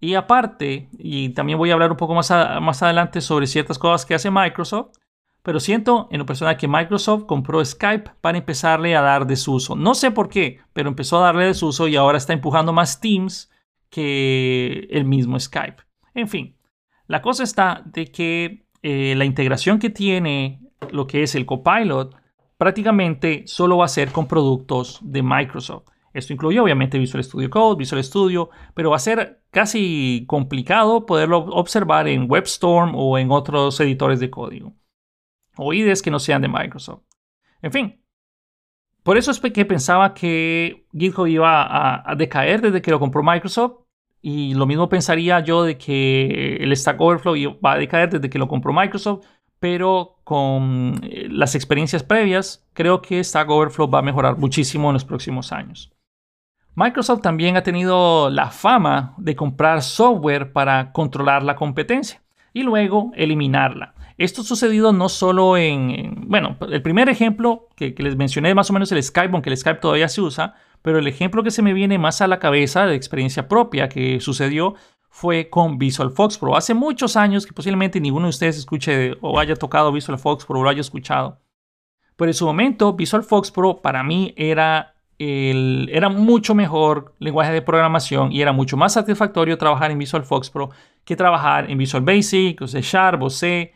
[0.00, 4.06] Y aparte, y también voy a hablar un poco más, más adelante sobre ciertas cosas
[4.06, 4.96] que hace Microsoft,
[5.42, 9.76] pero siento en lo personal que Microsoft compró Skype para empezarle a dar desuso.
[9.76, 13.50] No sé por qué, pero empezó a darle desuso y ahora está empujando más Teams
[13.90, 15.82] que el mismo Skype.
[16.14, 16.53] En fin,
[17.06, 22.16] la cosa está de que eh, la integración que tiene lo que es el Copilot
[22.58, 25.88] prácticamente solo va a ser con productos de Microsoft.
[26.12, 31.38] Esto incluye obviamente Visual Studio Code, Visual Studio, pero va a ser casi complicado poderlo
[31.38, 34.74] observar en WebStorm o en otros editores de código
[35.56, 37.02] o IDEs que no sean de Microsoft.
[37.62, 38.04] En fin,
[39.02, 43.83] por eso es que pensaba que GitHub iba a, decaer desde que lo compró Microsoft.
[44.26, 48.38] Y lo mismo pensaría yo de que el Stack Overflow va a decaer desde que
[48.38, 49.26] lo compró Microsoft.
[49.60, 54.94] Pero con eh, las experiencias previas, creo que Stack Overflow va a mejorar muchísimo en
[54.94, 55.92] los próximos años.
[56.74, 62.22] Microsoft también ha tenido la fama de comprar software para controlar la competencia
[62.54, 63.92] y luego eliminarla.
[64.16, 68.72] Esto ha sucedido no solo en, bueno, el primer ejemplo que, les mencioné más o
[68.72, 71.72] menos el Skype, aunque el Skype todavía se usa, pero el ejemplo que se me
[71.72, 74.74] viene más a la cabeza de experiencia propia que sucedió
[75.10, 76.56] fue con Visual Fox Pro.
[76.56, 80.60] Hace muchos años que posiblemente ninguno de ustedes escuche o haya tocado Visual Fox Pro
[80.60, 81.40] o lo haya escuchado.
[82.16, 87.52] Pero en su momento Visual Fox Pro para mí era, el, era mucho mejor lenguaje
[87.52, 90.70] de programación y era mucho más satisfactorio trabajar en Visual Fox Pro
[91.04, 93.72] que trabajar en Visual Basic, o C Sharp o C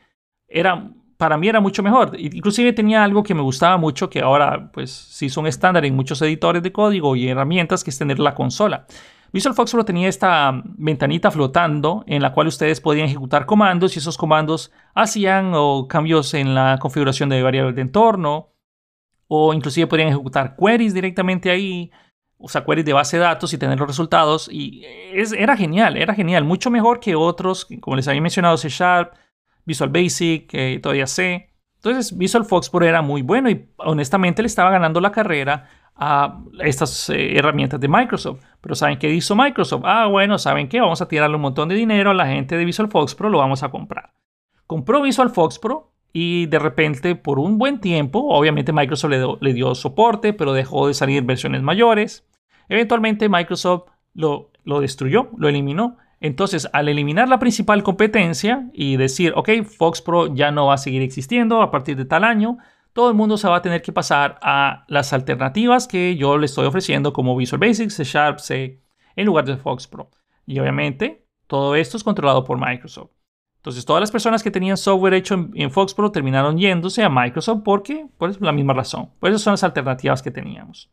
[0.48, 2.18] era, para mí era mucho mejor.
[2.18, 6.20] Inclusive tenía algo que me gustaba mucho, que ahora pues sí son estándar en muchos
[6.22, 8.86] editores de código y herramientas, que es tener la consola.
[9.30, 13.98] Visual Fox Pro tenía esta ventanita flotando en la cual ustedes podían ejecutar comandos y
[13.98, 15.52] esos comandos hacían
[15.86, 18.54] cambios en la configuración de variables de entorno
[19.26, 21.90] o inclusive podían ejecutar queries directamente ahí,
[22.38, 24.82] o sea, queries de base de datos y tener los resultados y
[25.36, 29.12] era genial, era genial, mucho mejor que otros, como les había mencionado, C Sharp,
[29.68, 31.50] Visual Basic, eh, todavía sé.
[31.76, 36.40] Entonces Visual Fox Pro era muy bueno y honestamente le estaba ganando la carrera a
[36.60, 38.42] estas eh, herramientas de Microsoft.
[38.62, 39.82] Pero ¿saben qué hizo Microsoft?
[39.84, 40.80] Ah, bueno, ¿saben qué?
[40.80, 43.38] Vamos a tirarle un montón de dinero a la gente de Visual Fox Pro, lo
[43.38, 44.14] vamos a comprar.
[44.66, 49.52] Compró Visual Fox Pro y de repente por un buen tiempo, obviamente Microsoft le, le
[49.52, 52.26] dio soporte, pero dejó de salir versiones mayores.
[52.70, 59.32] Eventualmente Microsoft lo, lo destruyó, lo eliminó entonces, al eliminar la principal competencia y decir,
[59.36, 62.58] ok, Fox Pro ya no va a seguir existiendo a partir de tal año,
[62.92, 66.46] todo el mundo se va a tener que pasar a las alternativas que yo le
[66.46, 68.82] estoy ofreciendo como Visual Basic, C Sharp, C,
[69.14, 70.10] en lugar de Fox Pro.
[70.44, 73.10] Y obviamente, todo esto es controlado por Microsoft.
[73.58, 77.62] Entonces, todas las personas que tenían software hecho en, Fox Pro terminaron yéndose a Microsoft
[77.64, 79.10] porque, por la misma razón.
[79.20, 80.90] Por eso son las alternativas que teníamos.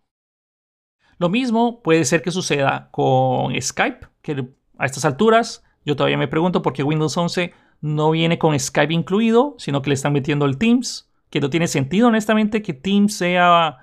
[1.18, 6.28] Lo mismo puede ser que suceda con Skype, que a estas alturas, yo todavía me
[6.28, 10.46] pregunto por qué Windows 11 no viene con Skype incluido, sino que le están metiendo
[10.46, 13.78] el Teams, que no tiene sentido honestamente que Teams sea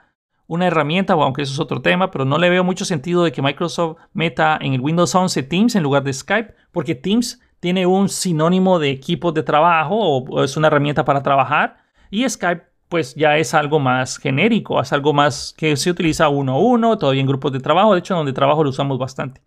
[0.47, 3.43] una herramienta, aunque eso es otro tema, pero no le veo mucho sentido de que
[3.43, 8.09] Microsoft meta en el Windows 11 Teams en lugar de Skype, porque Teams tiene un
[8.09, 11.77] sinónimo de equipos de trabajo o es una herramienta para trabajar
[12.11, 16.57] y Skype pues ya es algo más genérico, es algo más que se utiliza uno
[16.57, 19.41] a uno, todavía en grupos de trabajo, de hecho donde trabajo lo usamos bastante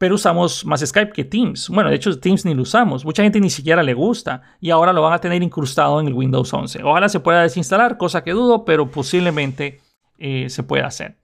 [0.00, 1.68] pero usamos más Skype que Teams.
[1.68, 3.04] Bueno, de hecho Teams ni lo usamos.
[3.04, 6.14] Mucha gente ni siquiera le gusta y ahora lo van a tener incrustado en el
[6.14, 6.82] Windows 11.
[6.82, 9.82] Ojalá se pueda desinstalar, cosa que dudo, pero posiblemente
[10.16, 11.18] eh, se pueda hacer.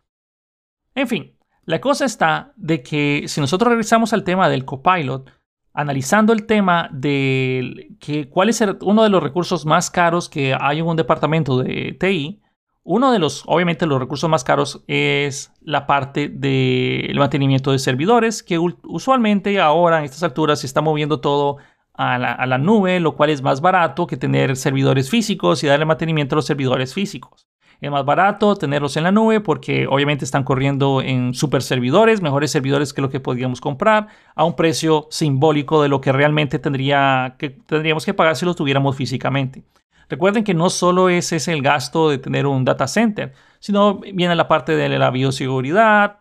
[0.94, 5.30] En fin, la cosa está de que si nosotros regresamos al tema del copilot,
[5.72, 10.80] analizando el tema de que, cuál es uno de los recursos más caros que hay
[10.80, 12.42] en un departamento de TI,
[12.86, 18.44] uno de los, obviamente, los recursos más caros es la parte del mantenimiento de servidores,
[18.44, 21.56] que usualmente ahora en estas alturas se está moviendo todo
[21.94, 26.34] a la, nube, lo cual es más barato que tener servidores físicos y darle mantenimiento
[26.34, 27.48] a los servidores físicos.
[27.80, 32.52] Es más barato tenerlos en la nube porque obviamente están corriendo en super servidores, mejores
[32.52, 37.34] servidores que lo que podríamos comprar, a un precio simbólico de lo que realmente tendría
[37.38, 39.64] que, tendríamos que pagar si los tuviéramos físicamente.
[40.08, 44.36] Recuerden que no solo es ese el gasto de tener un data center, sino viene
[44.36, 46.20] la parte de la bioseguridad,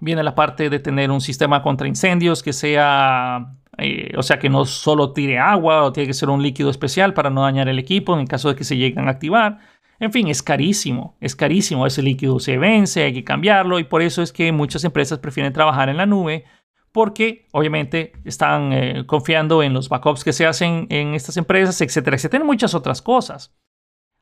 [0.00, 4.48] viene la parte de tener un sistema contra incendios que sea, eh, o sea, que
[4.48, 7.78] no solo tire agua o tiene que ser un líquido especial para no dañar el
[7.78, 9.58] equipo en caso de que se lleguen a activar.
[9.98, 11.86] En fin, es carísimo, es carísimo.
[11.86, 15.52] Ese líquido se vence, hay que cambiarlo y por eso es que muchas empresas prefieren
[15.52, 16.44] trabajar en la nube
[16.92, 22.16] porque obviamente están eh, confiando en los backups que se hacen en estas empresas, etcétera,
[22.16, 23.54] etcétera, muchas otras cosas.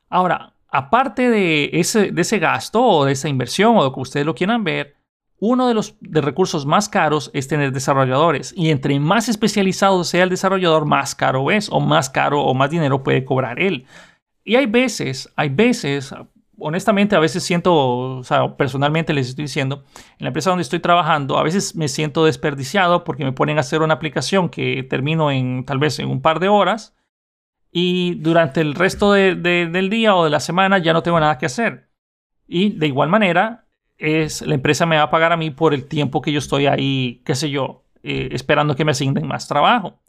[0.09, 4.35] Ahora, aparte de ese, de gasto o de esa inversión o de que ustedes lo
[4.35, 4.95] quieran ver,
[5.39, 8.53] uno de los recursos más caros es tener desarrolladores.
[8.55, 12.69] Y entre más especializado sea el desarrollador, más caro es, o más caro o más
[12.69, 13.85] dinero puede cobrar él.
[14.43, 16.13] Y hay veces, hay veces,
[16.59, 20.79] honestamente, a veces siento, o sea, personalmente les estoy diciendo, en la empresa donde estoy
[20.79, 25.31] trabajando, a veces me siento desperdiciado porque me ponen a hacer una aplicación que termino
[25.31, 26.95] en tal vez en un par de horas
[27.71, 31.45] y durante el resto del día o de la semana ya no tengo nada que
[31.45, 31.89] hacer.
[32.47, 33.67] Y de igual manera,
[33.97, 36.65] es, la empresa me va a pagar a mí por el tiempo que yo estoy
[36.65, 39.99] ahí, qué sé yo, eh, esperando que me asignen más trabajo.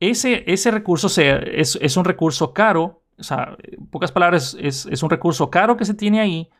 [0.00, 5.02] Ese, ese recurso es, es, un recurso caro, o sea, en pocas palabras, es, es,
[5.02, 6.50] un recurso caro que se tiene ahí,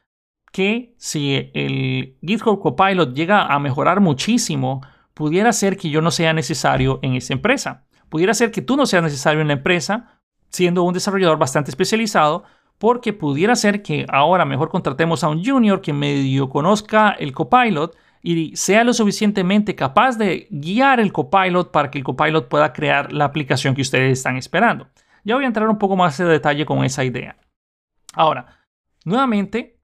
[0.53, 4.83] que si el GitHub Copilot llega a mejorar muchísimo,
[5.15, 7.85] pudiera ser que yo no sea necesario en esa empresa.
[8.09, 10.21] Pudiera ser que tú no seas necesario en la empresa,
[10.51, 12.45] siendo un desarrollador bastante especializado,
[12.79, 17.95] porque pudiera ser que ahora mejor contratemos a un junior que medio conozca el copilot
[18.23, 23.13] y sea lo suficientemente capaz de guiar el copilot para que el copilot pueda crear
[23.13, 24.89] la aplicación que ustedes están esperando.
[25.25, 27.37] Ya voy a entrar un poco más en detalle con esa idea.
[28.13, 28.67] Ahora,
[29.05, 29.81] nuevamente,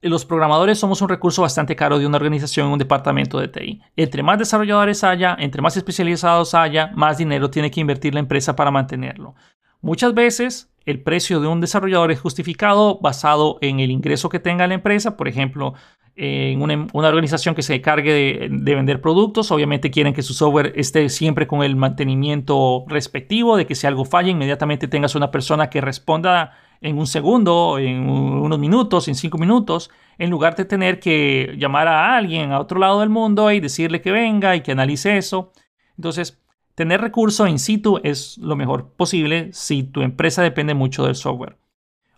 [0.00, 3.80] los programadores somos un recurso bastante caro de una organización, un departamento de TI.
[3.96, 8.54] Entre más desarrolladores haya, entre más especializados haya, más dinero tiene que invertir la empresa
[8.54, 9.34] para mantenerlo.
[9.80, 14.66] Muchas veces el precio de un desarrollador es justificado basado en el ingreso que tenga
[14.66, 15.16] la empresa.
[15.16, 15.74] Por ejemplo,
[16.16, 20.72] en una, organización que se encargue de, de, vender productos, obviamente quieren que su software
[20.76, 25.70] esté siempre con el mantenimiento respectivo, de que si algo falla, inmediatamente tengas una persona
[25.70, 31.00] que responda en un segundo, en unos minutos, en cinco minutos, en lugar de tener
[31.00, 34.72] que llamar a alguien a otro lado del mundo y decirle que venga y que
[34.72, 35.52] analice eso.
[35.96, 36.43] Entonces,
[36.74, 41.56] Tener recursos in situ es lo mejor posible si tu empresa depende mucho del software.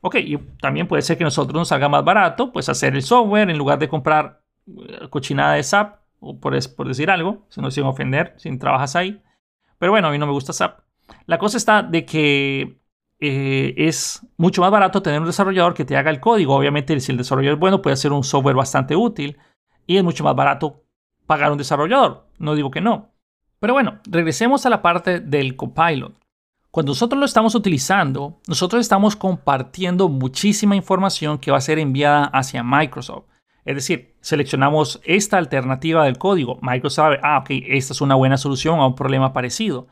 [0.00, 3.02] Ok, y también puede ser que a nosotros nos salga más barato, pues hacer el
[3.02, 6.54] software en lugar de comprar eh, cochinada de SAP, o por,
[6.86, 9.22] decir algo, si no sin ofender, si trabajas ahí.
[9.78, 10.80] Pero bueno, a mí no me gusta SAP.
[11.26, 12.78] La cosa está de que
[13.20, 16.54] eh, es mucho más barato tener un desarrollador que te haga el código.
[16.54, 19.36] Obviamente, si el desarrollador es bueno, puede ser un software bastante útil
[19.86, 20.82] y es mucho más barato
[21.26, 22.26] pagar un desarrollador.
[22.38, 23.15] No digo que no.
[23.60, 26.14] Pero bueno, regresemos a la parte del copilot.
[26.70, 32.26] Cuando nosotros lo estamos utilizando, nosotros estamos compartiendo muchísima información que va a ser enviada
[32.26, 33.24] hacia Microsoft.
[33.64, 36.58] Es decir, seleccionamos esta alternativa del código.
[36.60, 39.88] Microsoft sabe, ah, ok, esta es una buena solución a un problema parecido.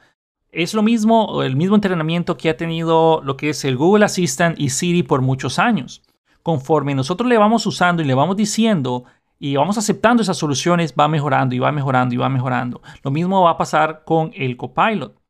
[0.52, 4.60] Es lo mismo, el mismo entrenamiento que ha tenido lo que es el Google Assistant
[4.60, 6.02] y Siri por muchos años.
[6.42, 9.04] Conforme nosotros le vamos usando y le vamos diciendo
[9.38, 12.82] y vamos aceptando esas soluciones, va mejorando y va mejorando y va mejorando.
[13.02, 15.20] Lo mismo va a pasar con el copilot.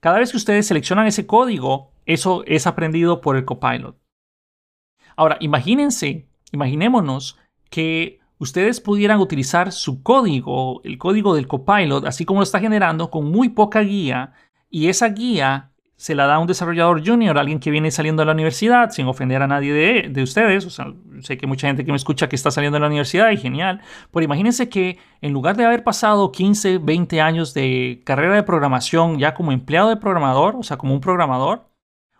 [0.00, 3.98] Cada vez que ustedes seleccionan ese código, eso es aprendido por el copilot.
[5.16, 7.38] Ahora, imagínense, imaginémonos
[7.70, 13.10] que ustedes pudieran utilizar su código, el código del copilot, así como lo está generando,
[13.10, 14.34] con muy poca guía,
[14.68, 18.32] y esa guía se la da un desarrollador junior, alguien que viene saliendo de la
[18.32, 19.72] universidad, sin ofender a nadie
[20.08, 20.66] de, ustedes.
[20.66, 23.30] O sea, sé que mucha gente que me escucha que está saliendo de la universidad
[23.30, 23.80] y genial.
[24.12, 29.18] Pero imagínense que en lugar de haber pasado 15, 20 años de carrera de programación
[29.18, 31.70] ya como empleado de programador, o sea, como un programador,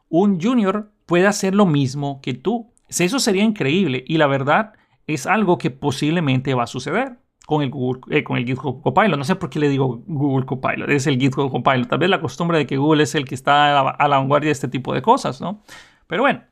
[0.09, 2.73] un junior puede hacer lo mismo que tú.
[2.89, 4.73] Eso sería increíble y la verdad
[5.07, 9.17] es algo que posiblemente va a suceder con el, Google, eh, con el GitHub Copilot.
[9.17, 11.89] No sé por qué le digo Google Copilot, es el GitHub Copilot.
[11.89, 14.53] Tal vez la costumbre de que Google es el que está a la, vanguardia de
[14.53, 15.63] este tipo de cosas, ¿no?
[16.07, 16.43] Pero bueno,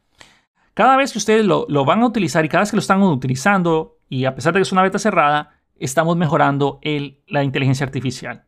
[0.72, 3.02] cada vez que ustedes lo, lo, van a utilizar y cada vez que lo están
[3.02, 7.84] utilizando, y a pesar de que es una beta cerrada, estamos mejorando el, la inteligencia
[7.84, 8.46] artificial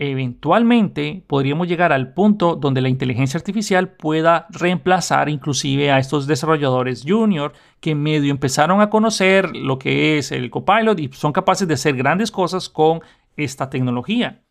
[0.00, 7.04] eventualmente podríamos llegar al punto donde la inteligencia artificial pueda reemplazar inclusive a estos desarrolladores
[7.06, 11.74] junior que medio empezaron a conocer lo que es el copilot y son capaces de
[11.74, 13.02] hacer grandes cosas con
[13.36, 14.42] esta tecnología.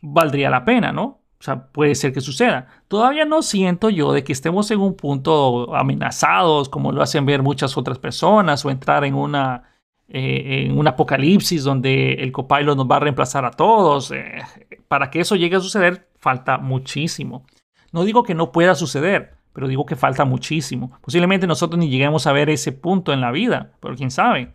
[0.00, 1.22] Valdría la pena, ¿no?
[1.40, 2.68] O sea, puede ser que suceda.
[2.86, 7.42] Todavía no siento yo de que estemos en un punto amenazados como lo hacen ver
[7.42, 9.75] muchas otras personas o entrar en una
[10.08, 14.12] eh, en un apocalipsis donde el copilot nos va a reemplazar a todos.
[14.12, 14.40] Eh,
[14.88, 17.44] para que eso llegue a suceder, falta muchísimo.
[17.92, 20.92] No digo que no pueda suceder, pero digo que falta muchísimo.
[21.00, 24.52] Posiblemente nosotros ni lleguemos a ver ese punto en la vida, pero quién sabe.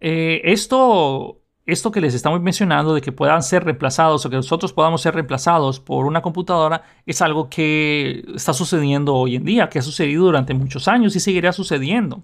[0.00, 4.72] Eh, esto, esto que les estamos mencionando de que puedan ser reemplazados o que nosotros
[4.72, 9.78] podamos ser reemplazados por una computadora es algo que está sucediendo hoy en día, que
[9.78, 12.22] ha sucedido durante muchos años y seguirá sucediendo.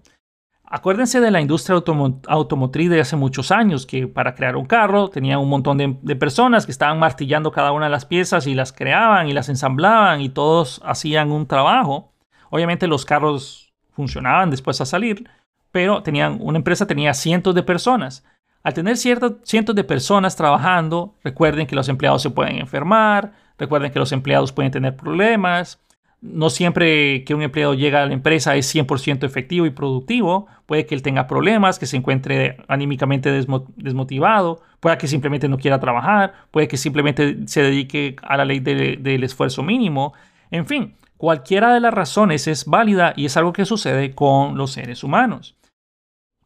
[0.69, 1.81] Acuérdense de la industria
[2.27, 6.67] automotriz de hace muchos años, que para crear un carro tenía un montón de, personas
[6.67, 10.29] que estaban martillando cada una de las piezas y las creaban y las ensamblaban y
[10.29, 12.12] todos hacían un trabajo.
[12.51, 15.31] Obviamente los carros funcionaban después a salir,
[15.71, 18.25] pero tenían, una empresa tenía cientos de personas.
[18.64, 23.93] Al tener ciertos, cientos de personas trabajando, recuerden que los empleados se pueden enfermar, recuerden
[23.93, 25.81] que los empleados pueden tener problemas,
[26.23, 30.47] no siempre que un empleado llega a la empresa es 100% efectivo y productivo.
[30.67, 35.79] Puede que él tenga problemas, que se encuentre anímicamente desmotivado, puede que simplemente no quiera
[35.79, 40.14] trabajar, puede que simplemente se dedique a la ley del esfuerzo mínimo.
[40.51, 44.73] En fin, cualquiera de las razones es válida y es algo que sucede con los
[44.73, 45.57] seres humanos.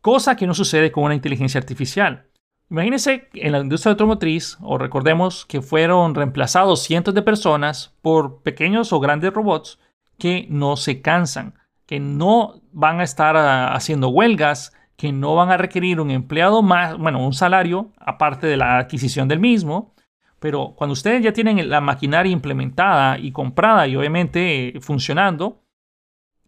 [0.01, 2.27] Cosa que no sucede con una inteligencia artificial.
[2.71, 8.93] Imagínense en la industria automotriz, o recordemos que fueron reemplazados cientos de personas por pequeños
[8.93, 9.81] o grandes robots
[10.19, 11.55] que no se cansan,
[11.85, 16.63] que no van a estar ah, haciendo huelgas, que no van a requerir un empleado
[16.63, 19.95] más, bueno, un salario aparte de la adquisición del mismo.
[20.39, 25.65] Pero cuando ustedes ya tienen la maquinaria implementada y comprada y obviamente eh, funcionando,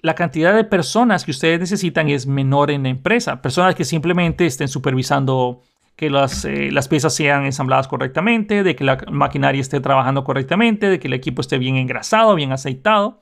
[0.02, 3.42] la cantidad de personas que ustedes necesitan es menor en la empresa.
[3.42, 5.62] Personas que simplemente estén supervisando
[5.96, 10.88] que las, eh, las piezas sean ensambladas correctamente, de que la maquinaria esté trabajando correctamente,
[10.88, 13.20] de que el equipo esté bien engrasado, bien aceitado,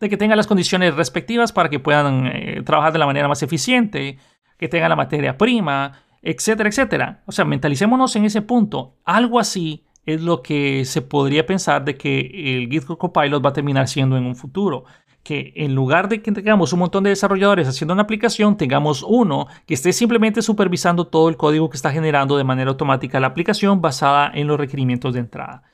[0.00, 3.42] de que tenga las condiciones respectivas para que puedan eh, trabajar de la manera más
[3.42, 4.18] eficiente,
[4.56, 7.22] que tenga la materia prima, etcétera, etcétera.
[7.26, 8.96] O sea, mentalicémonos en ese punto.
[9.04, 12.20] Algo así es lo que se podría pensar de que
[12.56, 14.84] el GitHub Copilot va a terminar siendo en un futuro
[15.28, 19.46] que en lugar de que tengamos un montón de desarrolladores haciendo una aplicación, tengamos uno
[19.66, 23.82] que esté simplemente supervisando todo el código que está generando de manera automática la aplicación
[23.82, 25.64] basada en los requerimientos de entrada.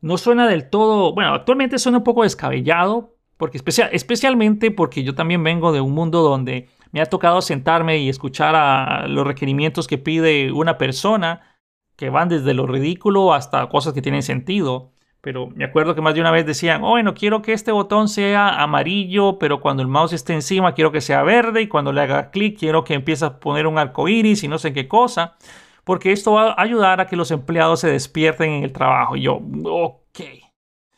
[0.00, 5.14] No suena del todo, bueno, actualmente suena un poco descabellado, porque especial, especialmente porque yo
[5.14, 9.88] también vengo de un mundo donde me ha tocado sentarme y escuchar a los requerimientos
[9.88, 11.58] que pide una persona,
[11.96, 14.92] que van desde lo ridículo hasta cosas que tienen sentido.
[15.20, 18.08] Pero me acuerdo que más de una vez decían, oh, bueno, quiero que este botón
[18.08, 22.00] sea amarillo, pero cuando el mouse esté encima quiero que sea verde y cuando le
[22.00, 25.36] haga clic quiero que empiece a poner un arco iris y no sé qué cosa,
[25.84, 29.16] porque esto va a ayudar a que los empleados se despierten en el trabajo.
[29.16, 30.20] Y yo, ok,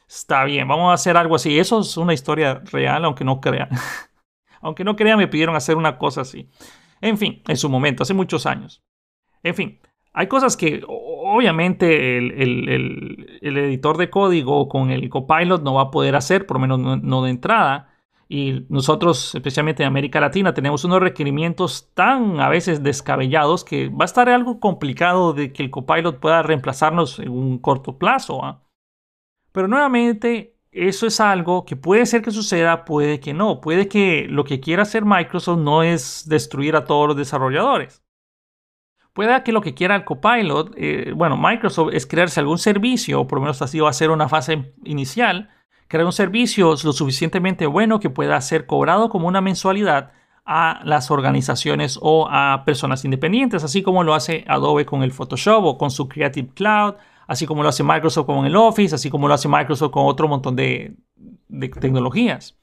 [0.09, 1.59] está bien, vamos a hacer algo así.
[1.59, 3.70] Eso es una historia real, aunque no crean.
[4.61, 6.49] aunque no crean, me pidieron hacer una cosa así.
[7.01, 8.85] En fin, en su momento, hace muchos años.
[9.43, 9.81] En fin,
[10.12, 10.83] hay cosas que
[11.33, 16.61] obviamente el, editor de código con el copilot no va a poder hacer, por lo
[16.61, 17.89] menos no, de entrada.
[18.28, 24.05] Y nosotros, especialmente en América Latina, tenemos unos requerimientos tan a veces descabellados que va
[24.05, 28.45] a estar algo complicado de que el copilot pueda reemplazarnos en un corto plazo.
[28.45, 28.62] ¿ah?
[29.53, 33.61] Pero nuevamente, eso es algo que puede ser que suceda, puede que no.
[33.61, 38.02] Puede que lo que quiera hacer Microsoft no es destruir a todos los desarrolladores.
[39.13, 43.27] Puede que lo que quiera el Copilot, eh, bueno, Microsoft es crearse algún servicio, o
[43.27, 45.51] por lo menos así va a ser una fase inicial,
[45.89, 50.13] crear un servicio lo suficientemente bueno que pueda ser cobrado como una mensualidad
[50.47, 55.65] a las organizaciones o a personas independientes, así como lo hace Adobe con el Photoshop
[55.65, 56.95] o con su Creative Cloud,
[57.27, 60.27] así como lo hace Microsoft con el Office, así como lo hace Microsoft con otro
[60.27, 60.97] montón de,
[61.49, 62.59] de tecnologías.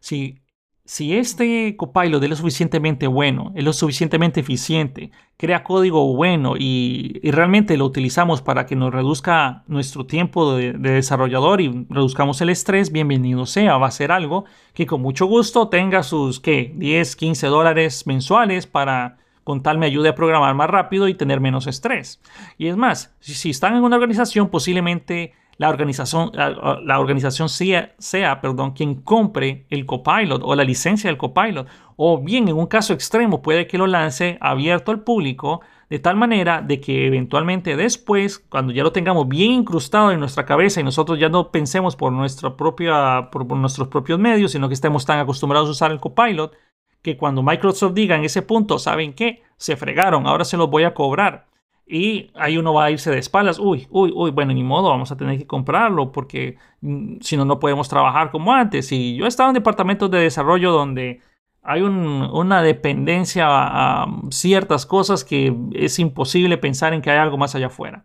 [0.00, 0.41] Si
[0.84, 7.20] si este copilot es lo suficientemente bueno, es lo suficientemente eficiente, crea código bueno y,
[7.30, 12.90] realmente lo utilizamos para que nos reduzca nuestro tiempo de, desarrollador y reduzcamos el estrés,
[12.90, 16.72] bienvenido sea, va a ser algo que con mucho gusto tenga sus ¿qué?
[16.76, 21.40] 10, 15 dólares mensuales para con tal me ayude a programar más rápido y tener
[21.40, 22.20] menos estrés.
[22.58, 27.94] Y es más, si, si están en una organización, posiblemente la organización, la, organización sea,
[27.98, 31.68] sea perdón, quien compre el copilot o la licencia del copilot.
[31.96, 36.16] O bien, en un caso extremo, puede que lo lance abierto al público de tal
[36.16, 40.84] manera de que eventualmente después, cuando ya lo tengamos bien incrustado en nuestra cabeza y
[40.84, 45.18] nosotros ya no pensemos por, nuestra propia, por, nuestros propios medios, sino que estemos tan
[45.18, 46.56] acostumbrados a usar el copilot,
[47.02, 49.42] que cuando Microsoft diga en ese punto, ¿saben qué?
[49.58, 51.51] Se fregaron, ahora se los voy a cobrar
[51.86, 53.58] y ahí uno va a irse de espaldas.
[53.58, 57.44] Uy, uy, uy, bueno, ni modo, vamos a tener que comprarlo porque mm, si no,
[57.44, 58.90] no podemos trabajar como antes.
[58.92, 61.20] Y yo he estado en departamentos de desarrollo donde
[61.62, 67.54] hay una dependencia a, ciertas cosas que es imposible pensar en que hay algo más
[67.54, 68.04] allá afuera.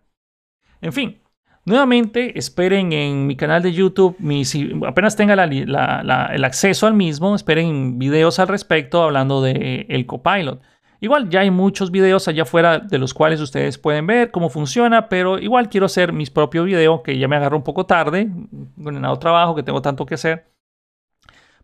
[0.79, 1.21] En fin,
[1.65, 4.15] nuevamente esperen en mi canal de YouTube,
[4.45, 10.61] si apenas tenga el acceso al mismo, esperen videos al respecto hablando de el copilot.
[10.99, 15.09] Igual ya hay muchos videos allá afuera de los cuales ustedes pueden ver cómo funciona,
[15.09, 18.29] pero igual quiero hacer mis propios videos que ya me agarro un poco tarde
[18.83, 20.47] con el trabajo que tengo tanto que hacer.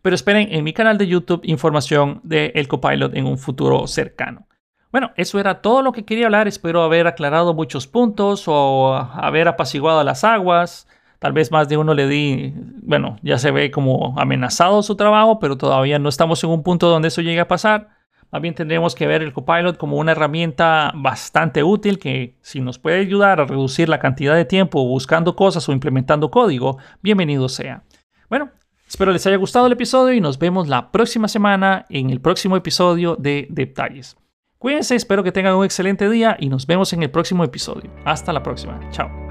[0.04, 4.48] Pero esperen en mi canal de YouTube información de el copilot en un futuro cercano.
[4.92, 6.48] Bueno, eso era todo lo que quería hablar.
[6.48, 10.88] Espero haber aclarado muchos puntos o haber apaciguado las aguas.
[11.18, 12.54] Tal vez más de uno le di,
[12.84, 16.90] bueno, ya se ve como amenazado su trabajo, pero todavía no estamos en un punto
[16.90, 18.03] donde eso llegue a pasar.
[18.34, 23.00] También tendremos que ver el Copilot como una herramienta bastante útil que si nos puede
[23.00, 27.84] ayudar a reducir la cantidad de tiempo buscando cosas o implementando código, bienvenido sea.
[28.32, 28.50] Bueno,
[28.88, 32.58] espero les haya gustado el episodio y nos vemos la próxima semana en el próximo
[32.58, 34.18] episodio de Detalles.
[34.58, 37.92] Cuídense, espero que tengan un excelente día y nos vemos en el próximo episodio.
[38.04, 38.80] Hasta la próxima.
[38.90, 39.23] Chao.